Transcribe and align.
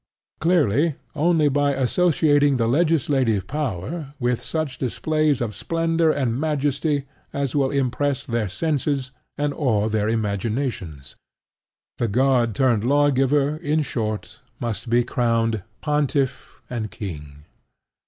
Clearly, 0.39 0.95
only 1.13 1.47
by 1.47 1.73
associating 1.73 2.57
the 2.57 2.67
legislative 2.67 3.45
power 3.45 4.15
with 4.19 4.41
such 4.41 4.79
displays 4.79 5.41
of 5.41 5.53
splendor 5.53 6.09
and 6.09 6.39
majesty 6.41 7.05
as 7.33 7.55
will 7.55 7.69
impress 7.69 8.25
their 8.25 8.49
senses 8.49 9.11
and 9.37 9.53
awe 9.53 9.87
their 9.89 10.09
imaginations. 10.09 11.17
The 11.99 12.07
god 12.07 12.55
turned 12.55 12.83
lawgiver, 12.83 13.57
in 13.57 13.83
short, 13.83 14.39
must 14.59 14.89
be 14.89 15.03
crowned 15.03 15.61
Pontiff 15.81 16.63
and 16.67 16.89
King. 16.89 17.45